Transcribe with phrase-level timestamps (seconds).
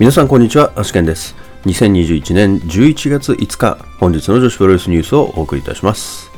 [0.00, 1.36] 皆さんこんにちは、アシケンです。
[1.66, 6.30] 2021年11月5日、本日の女子プロレスニュースをお送りいたします。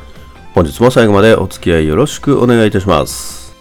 [0.52, 3.54] 本日も最後までお付き合いよろしくお願いいたします。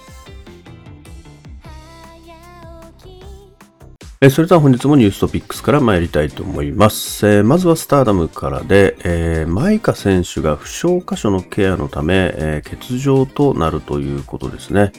[4.21, 7.27] えそれでは本日もニューストピックスから参りたいと思います。
[7.27, 14.93] えーまずはスターダムからで、えーマイカ選手が負傷箇所のケアのため、えー欠場となるということですね。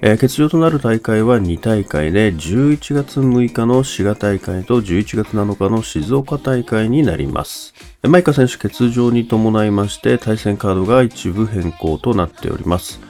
[0.00, 7.74] えー欠場となる大会は2大会で、11月6日の滋賀大会と11月7日の静岡大会になります。
[8.02, 13.00] マイカ選手欠場に伴いまして、対戦カードが一部変更となっております。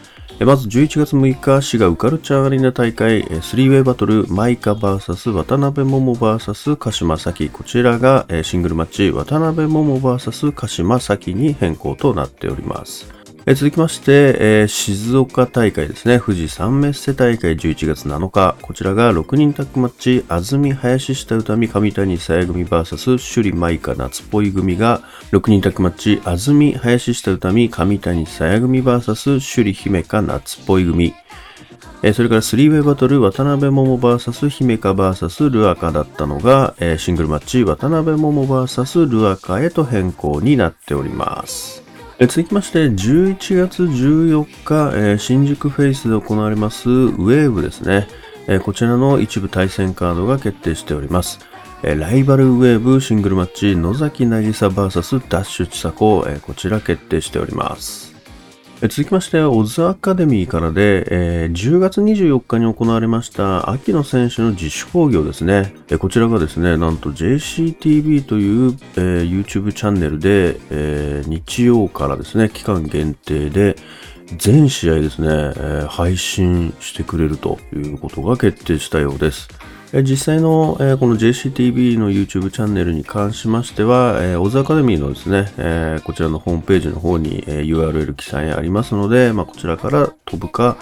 [0.41, 7.51] まず11月6日、滋賀ウカルチャーアリーナ大会、えスリーウェイバトル、マイカ VS 渡辺桃 VS 鹿島咲。
[7.51, 13.18] こちらがシングルマッチ、渡辺桃 VS 鹿島咲に変更となっております。
[13.51, 16.21] え続きまして、えー静岡大会ですね。
[16.21, 18.57] 富士山メッセ大会11月7日。
[18.61, 25.01] こちらが6人タッグマッチ、安住林下歌美上谷さや組 VS 首里舞香夏っぽい組が、
[25.33, 31.15] 6人タッグマッチ、安住林下歌美上谷さや組 VS 首里姫香夏っぽい組。
[32.03, 41.88] えーそれからスリーウェイバトル渡辺桃 VS 姫香 VS ルアカだったのが、えーシングルマッチ渡辺桃 VS ルアカへと変更になっております。
[42.21, 48.09] え続きまして、11月14日、えー新宿フェイスで行われますウェーブですね。
[48.49, 51.39] えーこちらの一部対戦カードが決定しております。
[51.85, 58.08] えーライバルウェーブシングルマッチ野崎渚 VS ダッシュ千佐子、えこちら決定しております。
[58.83, 65.75] 続きまして、オズアカデミーからで、えー10月24日に行われました秋野選手の自主興行ですね。
[65.89, 73.75] えーこちらがですね、なんと JCTV という、えー YouTube チャンネルで、えー日曜からですね、期間限定で、
[74.37, 79.49] 全試合ですね、えー配信してくれるということが決定したようです。
[79.93, 90.77] 実際の、えーこの JCTV の YouTube チャンネルに関しましては、えーオズアカデミーのですね、えーこちらのホームページの方に、え URL 記載ありますので、まあ、こちらから飛ぶか、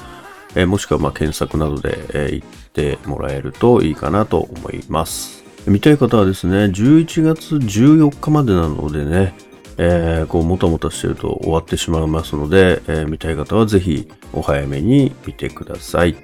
[0.56, 5.45] えもしくはま検索などで、え行ってもらえるといいかなと思います。
[5.69, 9.34] 見たい方はですね、11月14日までなのでね、
[9.78, 16.16] えーこう、もたもたしてると終わってしまいますので、え見たい方はぜひお早めに見てください。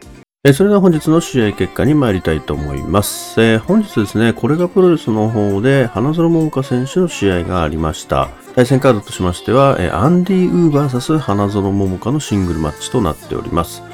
[0.50, 3.40] それでは本日の試合結果に参りたいと思います。
[3.40, 8.28] えー本日ですね、これがプロレスの方で花園桃香選手の試合がありました。
[8.56, 13.84] 対戦カードとしましては、えーアンディ・ウーバー VS 花園桃香のシングルマッチとなっております。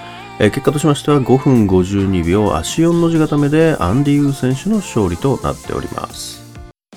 [0.41, 6.42] えー結果としましては5分52秒足4の字固めでアンディ・ウー選手の勝利となっております。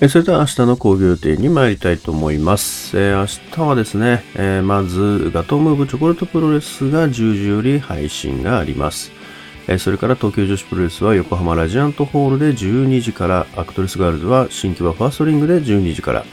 [0.08, 2.98] それでは明日の興行予定に参りたいと思います。
[2.98, 4.22] えー明日はですね、
[4.62, 9.12] まずガトームーブチョコレートプロレスが10時より配信があります。
[9.78, 16.24] それから東京女子プロレスは横浜ラジアントホールで12時から、アクトレスガールズは新木場ファーストリングで12時から、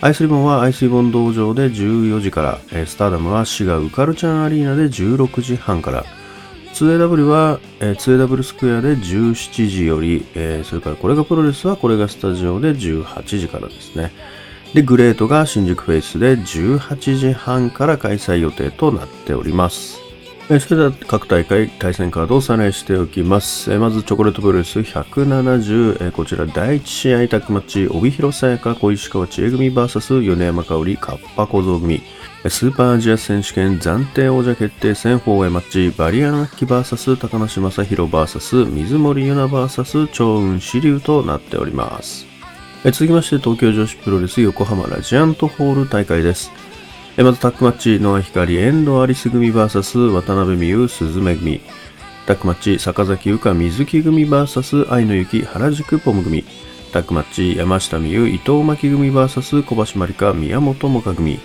[0.00, 6.04] アイスリボンはアイスリボン道場で14時から、スターダムは滋賀ウカルチャンアリーナで16時半から、
[6.72, 10.26] 2AW は、え 2AW スクエアで17時より、
[10.64, 14.10] それからこれがプロレスはこれがスタジオで18時からですね。
[14.74, 20.01] で、グレートが新宿フェイスで18時半から開催予定となっております。
[20.60, 23.70] それでは各大会対戦カードをおさらいしておきます。
[23.78, 32.02] まずチョコレートプロレス170、こちら第1試合タッグマッチ、帯広さやか小石川千恵組 VS 米山香織カッパ小僧組。
[32.48, 42.26] スーパーアジア選手権暫定王者決定戦4 way マッチ、バリアンアッキ VS 高梨正宏 VS 水森優奈 VS 超雲支流となっております。
[42.84, 46.50] 続きまして東京女子プロレス横浜ラジアントホール大会です。
[47.18, 51.60] まずタッグマッチ、ノア光、遠藤アリス組 VS 渡辺美優、鈴芽組。
[52.26, 56.42] タッグマッチ、坂崎優香、水木組 VS 愛の雪、原宿ポム組。
[56.90, 61.38] タッグマッチ、山下美優、伊藤巻組 VS 小橋まりか、宮本萌歌組。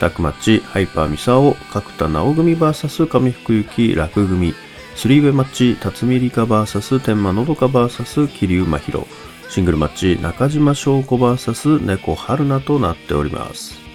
[0.00, 4.54] タッグマッチ、ハイパーミサオ、角田直組 VS 上福幸、楽組。
[4.96, 9.06] スリーウェイマッチ、辰巳梨花 VS 天満のどか VS 桐生真宙。
[9.50, 13.89] シングルマッチ、中島翔子 VS 猫春菜となっております。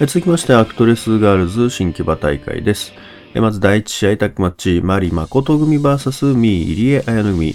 [0.00, 2.92] 続きまして、アクトレスガールズ新木場大会です。
[3.36, 7.54] まず第1試合タッグマッチ、マリ誠組 VS ミー入江彩乃組。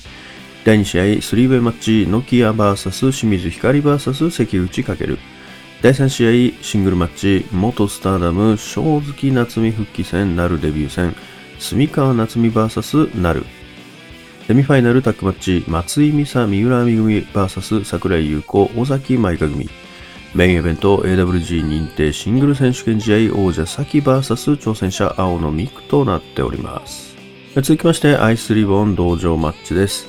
[0.64, 5.18] 第2試合、スリーウェイマッチ、ノキア VS 清水光 VS 関口翔。
[5.82, 11.14] 第3試合、シングルマッチ、元スターダム、正月夏美復帰戦、なるデビュー戦、
[11.60, 13.44] 住川夏美 VS なる。
[14.48, 19.70] セミファイナルタッグマッチ、松井美沙、三浦美組 VS 桜井優子、尾崎舞香組。
[20.36, 27.16] メインイベント AWG 認定シングル選手権試合王者サキ VS 挑戦者青野美久となっております。
[27.56, 30.08] 続きましてアイスリボン同場マッチです。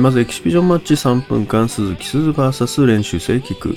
[0.00, 3.76] まずエキシビジョンマッチ3分間鈴木鈴 VS 練習生菊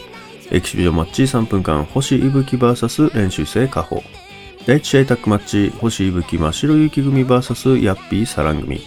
[0.50, 4.02] エキシビジョンマッチ3分間星いぶき VS 練習生加穂
[4.66, 8.82] 第1試合タックマッチ星いぶき真白雪組 VS ヤッピーサラン組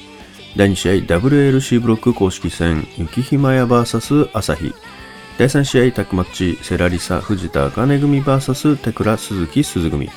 [0.57, 4.75] 第2試合 WLC ブロック公式戦雪ひまや VS 朝日
[5.39, 10.11] 第3試合タックマッチセラリサ藤田茜組 VS テクラ鈴木鈴組。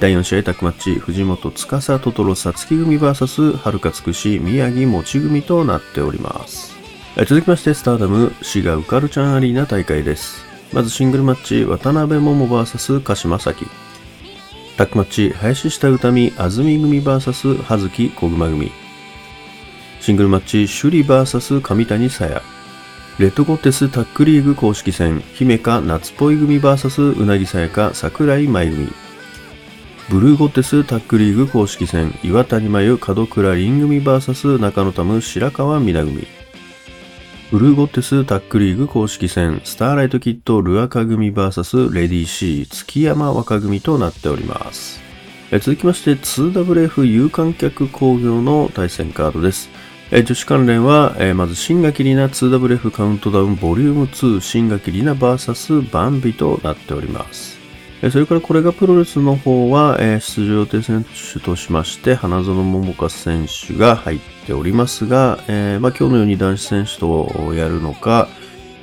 [0.00, 6.76] 第4試合タックマッチ藤本司トトロさつき組 VS はるかつくし宮城もち組となっております。
[7.18, 10.44] 続きましてスターダム滋賀ウカルチャンアリーナ大会です。
[10.72, 13.64] まずシングルマッチ渡辺桃 VS 鹿島咲。
[14.76, 18.72] タックマッチ林下歌美安住組 VS 葉月小熊組。
[20.00, 22.42] シングルマッチ首里 VS 上谷さや
[23.18, 28.88] レッドゴッテスタックリーグ公式戦姫香夏っぽい組 VS うなぎさやか桜井舞組
[30.08, 36.28] ブルーゴッテスタックリーグ公式戦岩谷真由門倉凛組 VS 中野タム白川美奈組。
[37.50, 45.00] ブルーゴッテスタックリーグ公式戦スターライトキッドルアカ組 VS レディー C 月山若組となっております。
[45.50, 49.70] 続きまして 2WF 有観客工業の対戦カードです。
[50.10, 57.58] 女子関連は、まず新垣里奈 2WF カウントダウンボリューム2新垣里奈 VS バンビとなっております
[58.10, 68.28] それからこれがプロレスの方は、出場予定選手としまして、花園桃香選手が入っておりますが、え、まあ、今日のように男子選手とやるのか、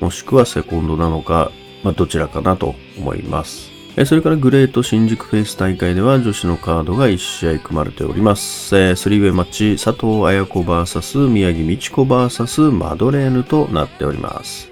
[0.01, 1.51] もしくはセコンドなのか、
[1.81, 3.74] まあ、どちらかなと思います。
[4.03, 8.75] それからグレート新宿フェイス大会では女子のカードが1試合組まれております。
[8.75, 14.69] えー、スリーウェイマッチ佐藤綾子 VS 宮城美智子 VS マドレーヌとなっております。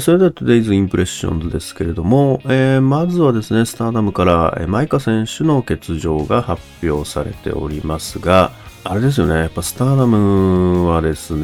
[0.00, 8.50] それでは Today's Impressions ですけれども、えー、まずはですね、スターダムから、マイカ選手の欠場が発表されておりますが、
[8.86, 11.40] あれですよね、やっぱスターダムはですね、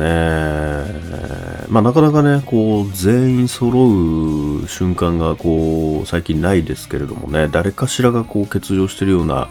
[1.70, 9.48] まあなかなかね、こう、全員揃う瞬間がこう、最近ないですけれどもね、誰かしらがこう、欠場してるような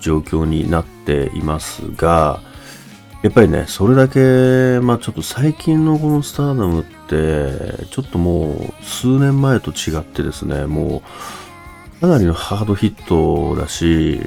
[0.00, 2.40] 状況になっていますが、
[3.22, 11.02] やっぱりね、それだけ、まあちょっと最近のこのスターダムって、ちょっともう数年前と違ってですね、も
[11.98, 14.20] うかなりのハードヒットだし、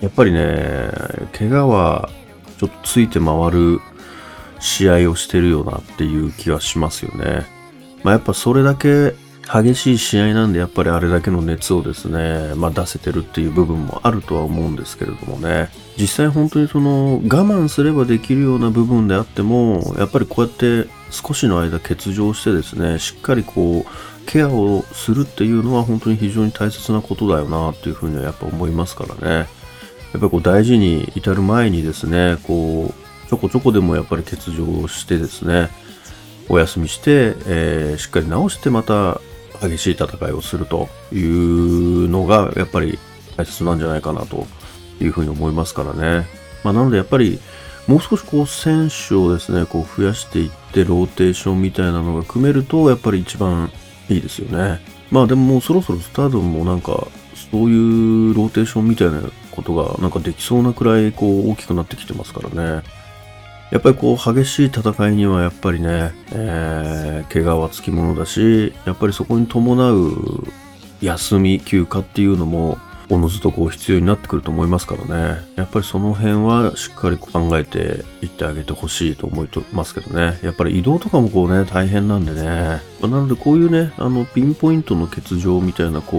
[0.00, 0.92] やっぱりね、
[1.32, 2.08] 怪我は
[2.58, 3.80] ちょっとついて回る
[4.60, 7.46] 試合をしてるよなっていう気がしますよね。
[8.02, 9.14] まあやっぱそれだけ
[9.46, 29.48] 激しい試合なんでやっぱりあれだけの熱をですね、まあ、出せてるっていう部分もあるとは思うんですけれどもね実際本当にその我慢すればできるような部分であってもやっぱりこうやって少しの間欠場してですねしっかりこうケアをするっていうのは本当に非常に大切なことだよなっていうふうにはやっぱ思いますからね
[30.16, 35.68] やっぱりこう大事に至る前にですねこうちょこちょこでもやっぱり欠場してですね
[36.48, 39.20] お休みして、えー、しっかり治してまた
[39.60, 42.98] 激しい戦いをするというのがやっぱり
[43.36, 44.46] 大切なんじゃないかなと
[45.00, 46.26] いうふうに思いますからね。
[46.64, 47.38] まあ、なのでやっぱり
[47.86, 53.70] もう少しこう選手をですね、こう増やしていってローテーションみたいなのが組めるとやっぱり一番
[54.08, 54.80] いいですよね。
[55.10, 57.06] まあでももうそろそろスタードもなんか
[57.50, 59.20] そういうローテーションみたいな
[59.56, 62.82] ことがなんかできそうなくらいこう大きくなってきてますからね。
[63.72, 70.44] やっぱりこう激しい戦いにはやっぱりね、えー、怪我はつきものだし、やっぱりそこに伴う
[71.00, 75.40] 休み、休暇っていうのも、おのずとこう必要になってくると思いますからね。
[75.54, 80.38] やっぱりその辺はしっかり考えていってあげてほしいと思いますけどね。
[80.42, 82.80] やっぱり移動とかもこうね、大変なんでね。
[83.00, 86.18] なのでこういうね、あの、ピンポイントの欠場みたいなこ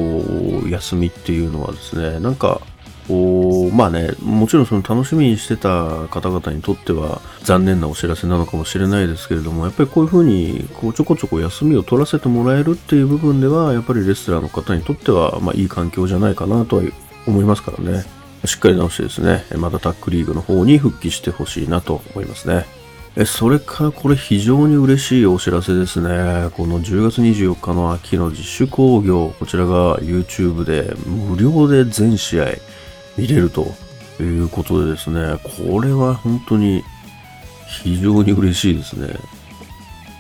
[0.64, 2.62] う、休みっていうのはですね、なんか
[3.08, 16.84] こうまあねもちろんその楽しみにしてた方々にとっては残念なお知らせなのかもしれないですけれどもやっぱりこういうふうにこうちょこちょこ休みを取らせてもらえるっていう部分ではやっぱりレスラーの方にとっては、まあ、いい環境じゃないかなとは
[17.26, 18.06] 思いますからね。
[18.46, 22.66] しっかり直してですねまたタックリーグの方に復帰してほしいなと思いますね。
[23.26, 26.52] それからこれ非常に嬉しいお知らせですね。
[26.52, 32.46] この10月24日の秋の自主興行、こちらが YouTube で無料で全試合。
[33.18, 33.74] 見れると
[34.20, 36.84] いうことでですね、これは本当に
[37.84, 39.16] 非常に嬉しいですね。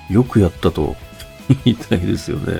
[0.09, 0.95] よくやったと
[1.65, 2.59] 言いたいですよね。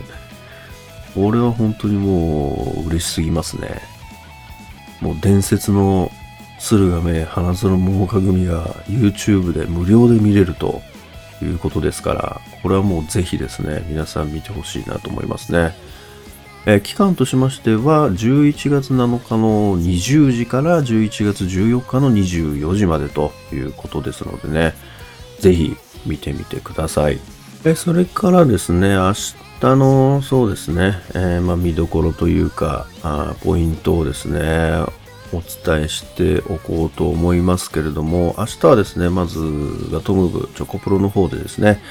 [1.16, 3.82] これは本当にもう嬉しすぎますね。
[5.02, 6.12] もう伝説の
[6.60, 10.82] 駿河目花園桃花組が YouTube で無料で見れると
[11.42, 15.76] いうことですから、これはもうぜひですね、皆さん見てほしいなと思いますね。
[16.70, 24.74] え期間としましては11月7日の20時から11月14日の24時までということですのでね、
[25.40, 27.20] ぜひ見てみてください。
[27.64, 29.14] えそれからですね、明
[29.62, 34.84] 日の、そうですね、えー、まあ、見どころというかあ、ポイントをですね、
[35.32, 39.40] お伝えしておこうと思いますけれども、明日はですね、まず
[39.90, 41.82] ガトム部チョコプロの方でですね、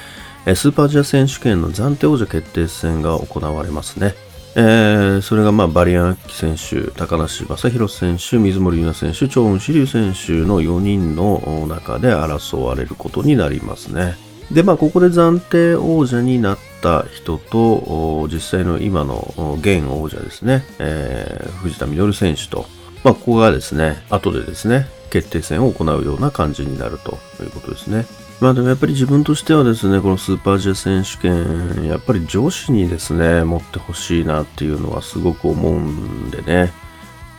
[0.55, 4.26] スーパージア選手権の暫定王者決定戦が行われますね。
[4.59, 14.17] えー、それがまあバリアン・アキ選手、高梨正宏選手、水森優奈選手、長雲志龍選手の4人の中で争われることになりますね。
[14.51, 22.65] で、まあ、ここで暫定王者になった人と、実際の今の現王者ですね、えー、藤田実選手と、
[23.05, 28.07] まあ、ここがですね、後でですね、決定戦を行うような感じになるということですね。
[28.41, 36.73] まあでもやっぱり自分としてはですね、このスーパージェ選手権、やっぱり上司にですね、持ってほしいなっていうのはすごく思うんでね、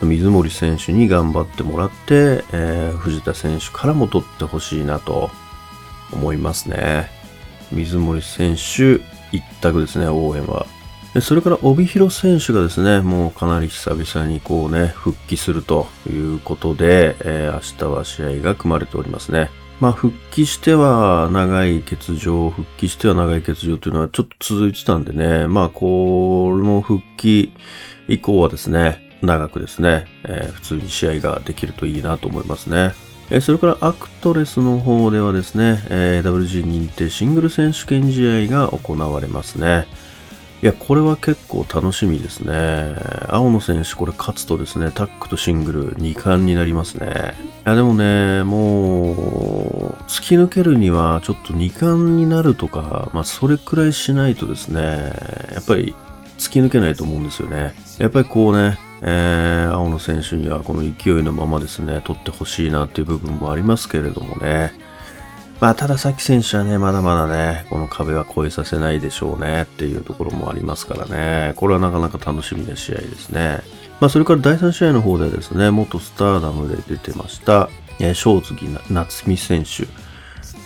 [0.02, 5.30] 水森選手に頑張ってもらって、えー、藤田選手からも取ってほしいなと
[6.12, 7.10] 思いますね。
[7.70, 9.00] 水森選手
[9.30, 10.66] 一択ですね、応援は。
[11.20, 19.50] それから帯広選手がですね、もうかなり久々にこうね、復帰するということで、えー、明日は試合が組まれておりますね。
[19.80, 27.52] まあ、復帰しては長い欠場、復帰しては長い欠場というのはちょっと続いてたんでね、まあ、この復帰
[28.08, 32.92] 以降はですね、長くですね、えー、普通に試合ができるといいなと思いますね。
[33.30, 39.86] えー、それからアクトレスの方ではですね、えー、WG 認定シングル選手権試合が行われますね。
[40.60, 42.96] いや、これは結構楽しみですね。
[43.28, 47.34] 青野選手、これ勝つとですね、タックとシングル2冠になりますね。
[47.64, 49.16] いや、でもね、もう、
[50.08, 55.12] 突き抜けるにはちょっと2冠になるとか、まあ、それくらいしないとですね、
[55.52, 55.94] やっぱり
[56.38, 57.74] 突き抜けないと思うんですよね。
[57.98, 64.72] やっぱりこうね、えー、青野選手にはこの勢いのままですね、取ってほしいなっていう部分もありますけれどもね。
[65.60, 71.52] まあ、ただ、さき選手はね、まだまだね、この壁は越えさせないでしょうねっていうところもありますからね。
[71.56, 73.60] これはなかなか楽しみな試合ですね。
[74.00, 78.54] まあ、それから第3試合の方でですね、元スターダムで出てました、えー、正月
[78.88, 79.88] 夏美選手、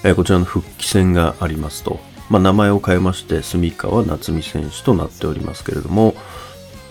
[0.07, 1.99] えー、こちらの復帰戦がありますと。
[2.29, 6.15] まあ、名前を変えまして、住川夏美選手となっておりますけれども、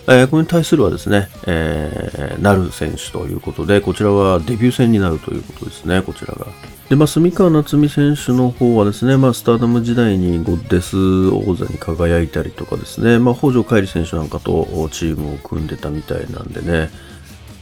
[0.08, 6.46] えー、これに対するはですね、えー、なる選手ということで、こちらはデビュー戦になるということですね、こちらが。
[6.88, 10.96] で、まあ、住川夏美選手の方はですね、まあ、スターダム時代にゴッデス
[11.28, 16.90] 王座に輝いたりとかですね、まあ、北条海里選手なんかとチームを組んでたみたいなんでね、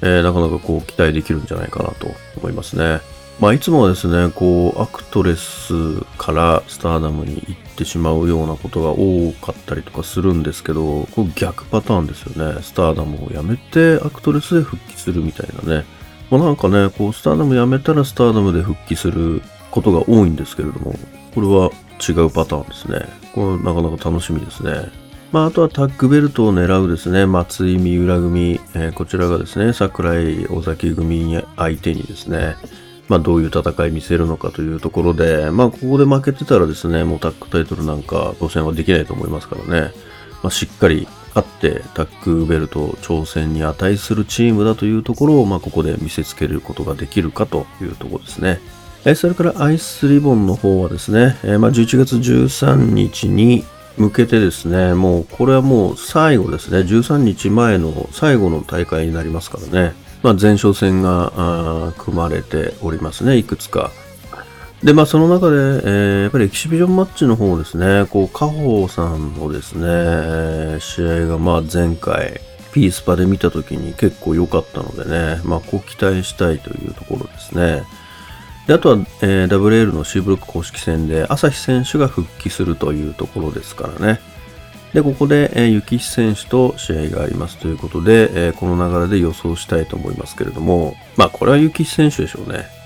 [0.02, 2.08] えー、なかなかこう期待できるんじゃないかなと
[2.38, 3.00] 思いますね。
[3.40, 5.72] まあ、いつもはですね、こう、アクトレス
[6.18, 12.62] からスターダムに行ってしまうようなことが多かったりとかするんですけど、これ逆パターンですよね。
[12.62, 15.86] スターダムを辞めてアクトレスで復帰するみたいなね。
[16.30, 20.94] まあ、なんかね、こう、スターダム辞めたらスターダムで復帰することが多いんですけれども、
[21.34, 21.70] これは
[22.00, 23.06] 違うパターンですね。
[23.34, 24.90] これなかなか楽しみですね。
[25.32, 32.56] まあ、あとはタッグベルトを狙うですね、松井三浦組、えー、こちらがですね、桜井尾崎組相手にですね、
[33.08, 39.92] まあ、どういう戦い見せるのかというところで、まあ、ここで負けてたらですね、もうタッグタイトルなんか当選はできないと思いますからね、
[40.42, 48.60] まあ、しっかり勝ってタッグベルト挑戦に値するチームだというところを、まあ、ここで見せつけることができるかというところですね。
[49.14, 53.64] それからアイスリボンの方はですね、えまあ、11月13日に
[53.96, 59.94] 向けてですね、もうこれはもう最後ですね、13日前の最後の大会になりますからね。
[60.22, 63.90] まあ、前哨戦が組まれておりますね、いくつか。
[64.82, 72.40] で、まあ、その中で、えー、やっぱりエキシビジョンマッチの方ですね、こう、カホさんのですね、えー、試合が、まあ、前回、
[72.72, 77.82] ピースパで見た時に結構良かったのでね、まあ、こう期待したいというところですね。
[78.66, 84.20] であとは、えー、WL の C ブロック公式戦で、朝日選手が復帰するというところですからね。
[84.94, 92.79] で、ここで、えー、雪選手と試合がありますということで、えー、この流れで予想したいと思いますけれども、まあ、これは雪選手でしょうね。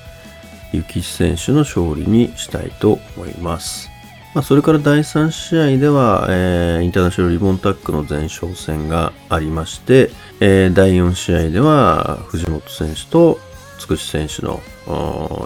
[0.76, 3.90] 雪選手の勝利にしたいと思います。
[4.34, 13.38] まあ、それから第3試合では、えー、インターナショナルリボンタックの前哨戦がありまして、えー、第4試合では藤本選手と
[13.78, 14.60] つくし選手の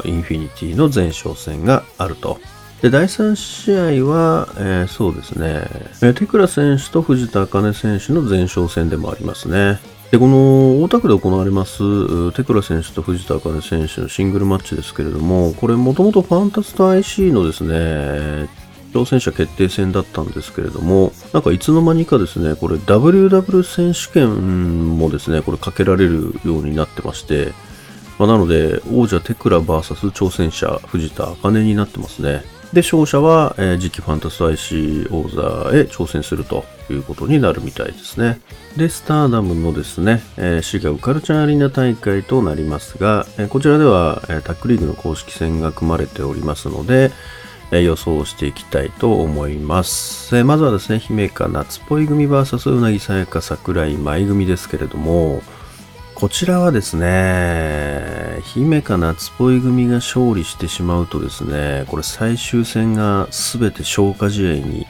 [0.07, 2.41] インフィニティの前哨戦があると
[2.81, 9.81] で、第3試合は、えー、そうですね、テクラ選手と藤田茜選手の前哨戦でもありますね。
[10.11, 18.49] で、この大田区で行われますテクラ選手と藤田茜選手のシングルマッチですけれども、これもともとファンタスト IC のですね、
[18.95, 27.53] 挑戦者決定戦だったんですけれども、なんかいつの間にかですね、これ WW 選手権もですね、これかけられるようになってまして、
[28.19, 32.45] まあ、なので、王者テクラ VS 挑戦者藤田茜になってますね。
[32.73, 35.41] で、勝者は、えー、次期ファンタスト IC 王座
[35.75, 38.41] へ挑戦するということになるみたいですね。
[38.77, 47.11] で、スターダムのですね、えー、シガウカルチャーアリーナ大会となりますが、えー、こちらでは、えー、タックリーグの公式戦が組まれておりますので、
[47.71, 50.37] えー、予想していきたいと思います。
[50.37, 55.43] えー、まずはですね、姫か夏っぽい組 VS うなぎさやか桜井舞組ですけれども、
[56.19, 64.85] こちらはですね、姫か夏っぽい組が勝利してしまうとですね、これ最終戦が全て消化試合に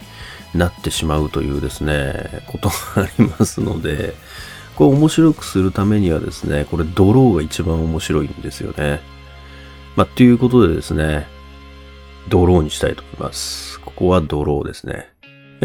[0.55, 4.15] なってしまうというですね、ことがありますので、
[4.75, 9.01] これ面白くするためにはですね、これドローが一番面白いんですよね。
[9.97, 11.27] まあ、ということでですね、
[12.31, 13.79] ドローにしたいと思います。
[13.81, 15.11] ここはドローですね。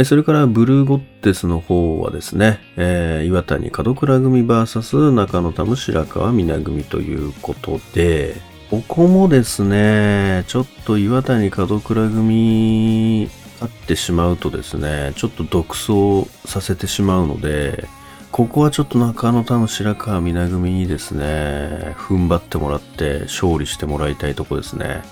[0.05, 8.35] それからブルーゴッテスの方はですね、えー、岩谷門倉組 VS 中野田ム白川皆組ということで、
[8.71, 13.29] ここもですね、ちょっと岩谷門倉組
[13.61, 17.87] 勝ってしまうとですね、ちょっと独走させてしまうので、
[18.31, 25.03] ここはちょっと中野田の白川皆組にですね、踏ん張ってもらって勝利してもらいたいとこですね。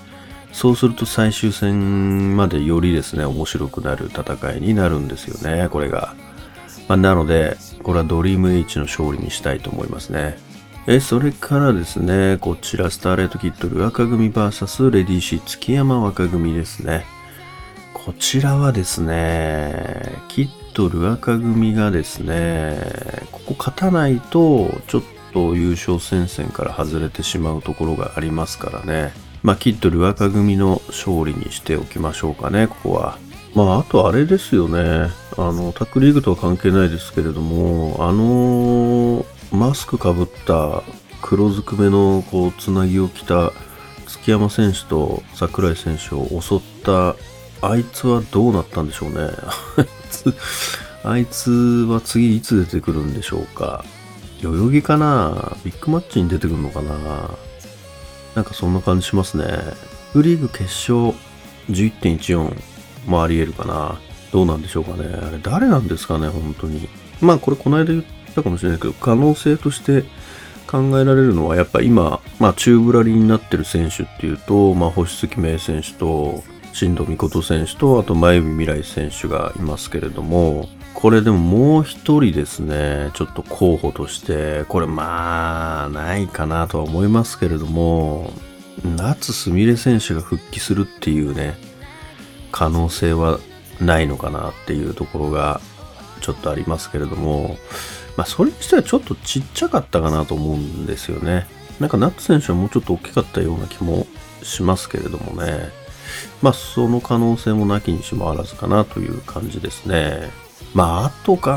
[0.52, 6.14] そうすると最終戦までよりですね、面白くなる戦いになるんですよね、これが。
[6.88, 10.36] まあ、なので、これはドリーム H の勝利にしたいと思いますね。
[10.86, 17.06] え、それからですね、こちらスターレットキットル赤組 VS レディーシー月山若組ですね。
[17.94, 22.80] こちらはですね、キットル赤組がですね、
[23.30, 29.12] ここ勝たないと、ちょっと優勝戦線から外れてしまうところがありますからね。
[29.42, 33.18] まあ、キッドル赤組の勝利にしておきましょうかね、ここは。
[33.54, 35.10] まあ、あとあれですよね。
[35.36, 40.82] あの、タックリーグとは関係ないですけれども、あのマスクかぶった
[41.20, 43.52] 黒ずくめのこう、つなぎを着た
[44.06, 47.16] 月山選手と櫻井選手を襲った
[47.62, 49.30] あいつはどうなったんでしょうね。
[49.76, 50.34] あいつ、
[51.04, 51.50] あいつ
[51.88, 53.84] は次いつ出てくるんでしょうか。
[54.42, 57.30] 代々木かなビッグマッチに出てくるのかな
[58.34, 59.44] なんかそんな感じしますね。
[60.12, 61.14] フリーグ決勝
[61.70, 62.54] 11.14
[63.06, 63.98] もあり得るかな。
[64.32, 65.04] どうなんでしょうかね。
[65.06, 66.88] あれ誰なんですかね、本当に。
[67.20, 70.04] まあこれこの間言ったかもしれないけど、可能性として
[70.66, 76.42] 考えられるのはやっぱ今、まあ中ぶらりになってる選手っていうと、まあ星月明選手と、
[76.72, 88.32] 新藤美琴選手と、あと前海未来選手がいますけれども、これでももう一人ですね、ちょっと候補として、これまあ、ないかなとは思いますけれども、
[88.84, 91.56] 夏すみれ選手が復帰するっていうね、
[92.52, 93.40] 可能性は
[93.80, 95.60] ないのかなっていうところが
[96.20, 97.56] ちょっとありますけれども、
[98.16, 101.46] まあそれにしてはちょっとちっちゃかったかなと思うんですよね。
[101.80, 104.06] なんかナッツ選手はもうちょっと大きかったような気も
[104.42, 105.70] しますけれどもね。
[106.42, 110.30] まあその可能性もなきにしもあらずかなという感じですね。
[110.74, 111.50] まあ、あと考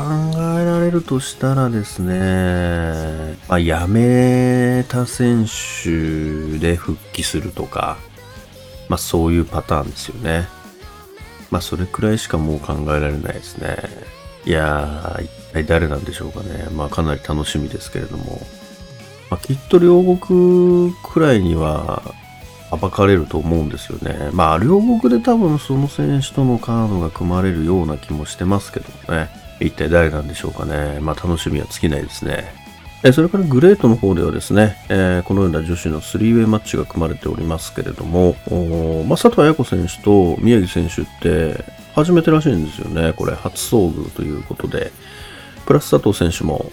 [0.60, 7.96] えられるとしたらですね、まあ、辞めた選手で復帰するとか、
[8.88, 10.48] まあ、そういうパターンですよね。
[11.50, 13.76] まあ、それくらいしかもう考えられないですね。
[14.44, 16.68] いやー、一体誰なんでしょうかね。
[16.74, 18.46] まあ、かなり楽しみですけれども。
[19.30, 22.02] まあ、きっと両国くらいには、
[22.76, 24.30] 暴かれると思うんですよね。
[24.32, 29.28] まあ、両国で多分その選手とのカードが組まれるような気もしてますけどね。
[29.60, 31.00] 一体誰なんでしょうかね。
[31.00, 32.52] まあ、楽しみは尽きないですね。
[33.02, 38.34] えそれからグレートの方ではですね、えー、このような女子のスリーウェイマッチが組まれておりますけれども、
[39.06, 43.12] まあ、佐藤綾子選手と宮城選手って初めてらしいんですよね。
[43.12, 44.92] これ初遭遇ということで。
[45.66, 46.70] プラス佐藤選手も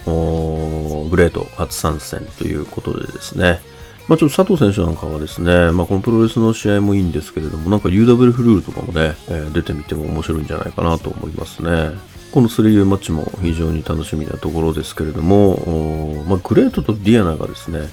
[1.10, 3.58] グレート初参戦ということでですね、
[4.06, 11.92] まあ、ちょっと佐藤選手なんかはですね、まあ、このプロレスの試合もいいんですけれども、なんか UW フルールとかもね、えー、出てみても面白いんじゃないかなと思いますね。
[12.30, 17.88] この 3way マッチも非常に楽しみなところですけれども、まあ、グレートとディアナがですね、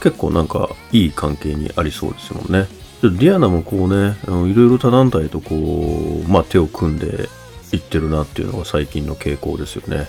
[0.00, 2.68] 結構なんかいい関係にありそうですもんね。
[3.02, 7.28] ディアナもこうね、いろいろ他団体とこう、まあ、手を組んで
[7.72, 10.06] いってるなっていうのが最近の傾向ですよね。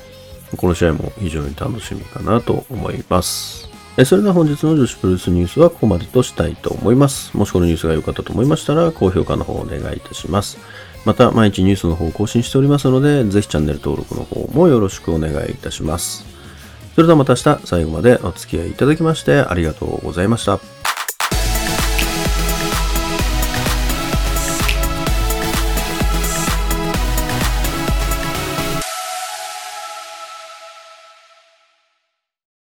[0.58, 3.79] この試合も非常に楽しみかなと思います。
[4.06, 7.36] それでは本日の女子プロレスニュースはここまでとしたいと思います。
[7.36, 10.58] もしこのニュースが良かったと思いましたら、高評価の方をお願いいたします。
[11.06, 16.26] また、毎日ニュースの方を更新しておりますので、ぜひチャンネル登録の方もよろしくお願いいたします。
[16.96, 20.79] それではまた明日、最後までお付き合いいただきましてありがとうございました。